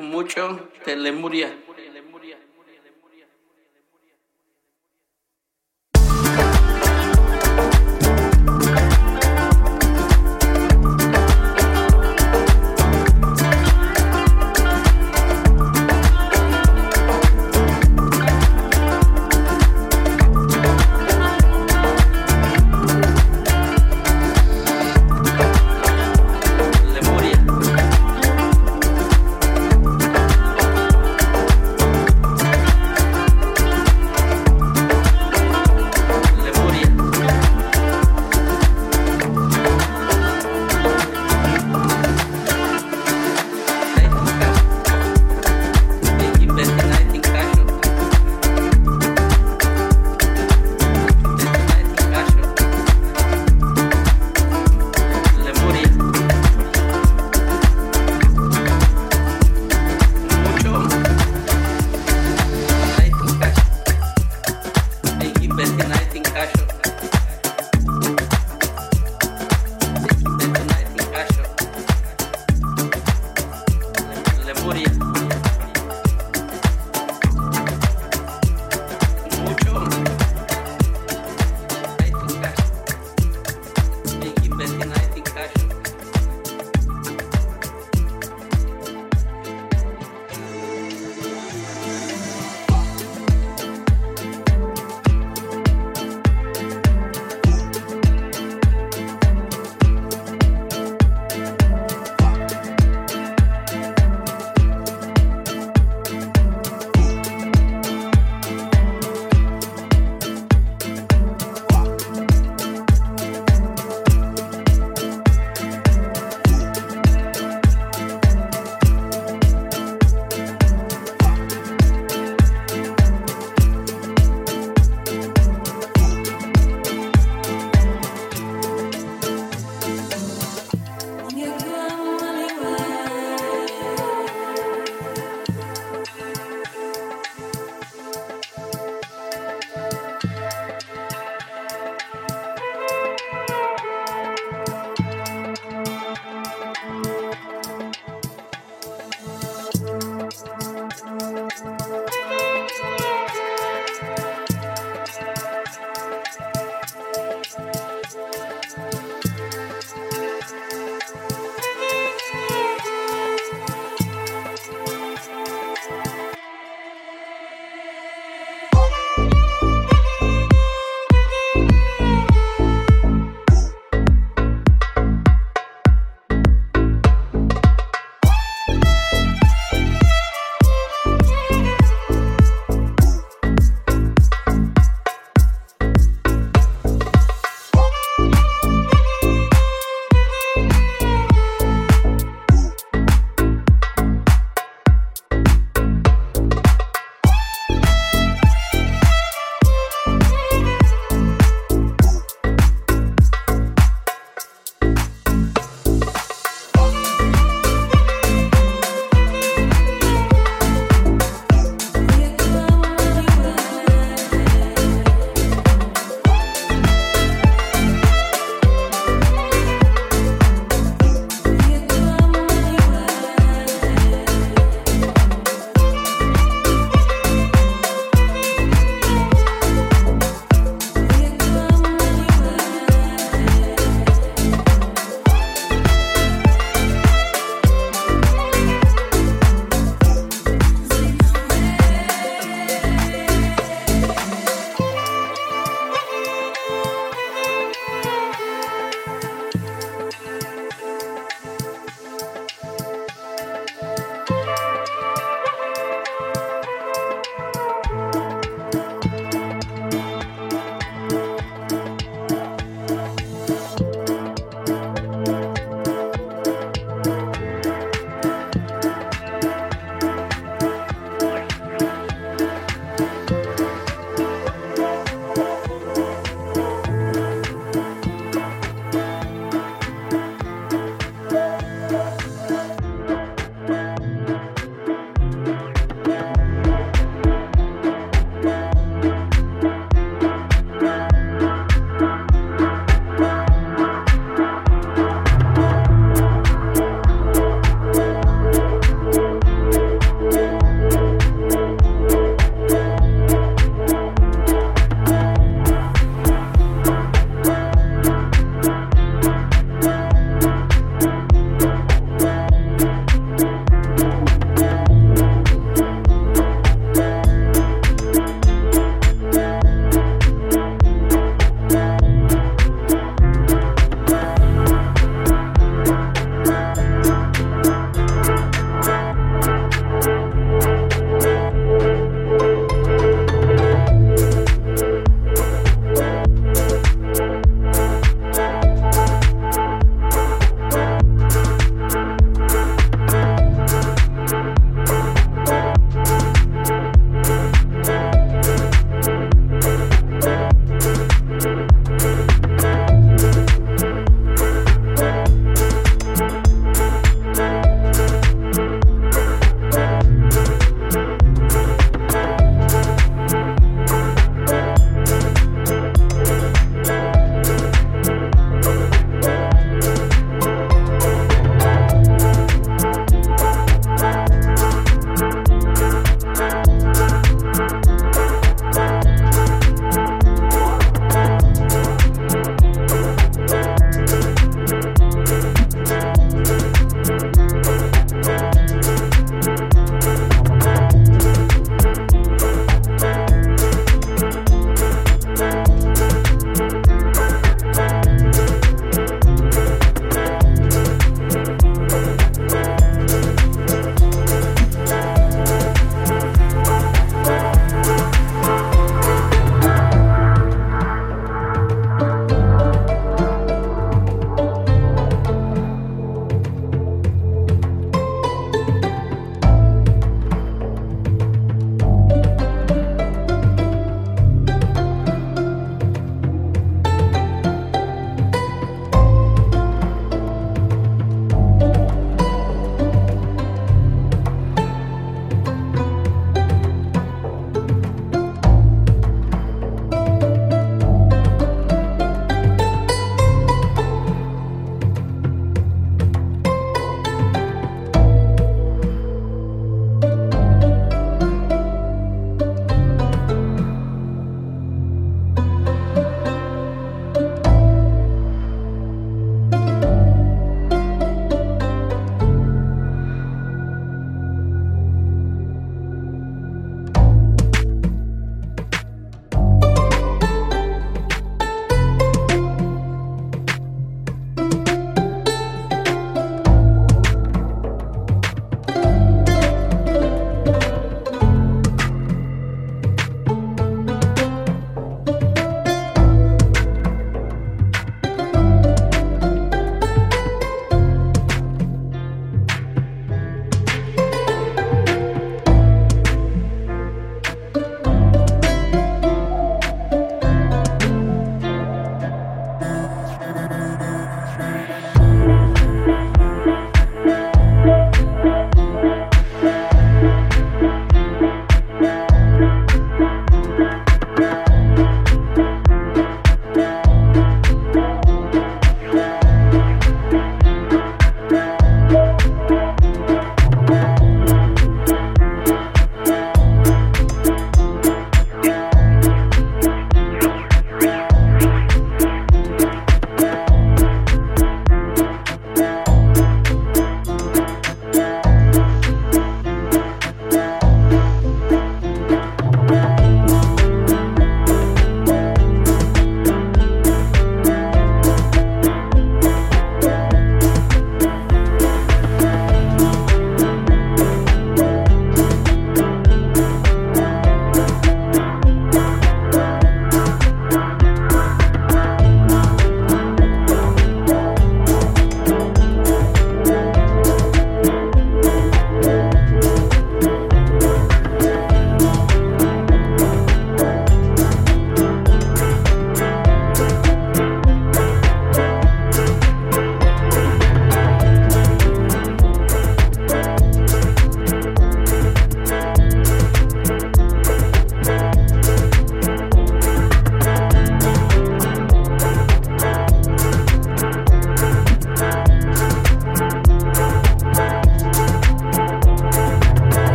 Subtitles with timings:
[0.00, 1.59] mucho de Lemuria.